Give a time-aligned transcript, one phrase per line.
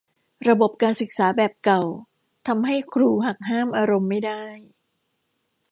[0.49, 1.81] ระบบการศึกษาแบบเก่า
[2.47, 4.43] ทำให้ครูหักห้ามอารมณ์ไม่ได้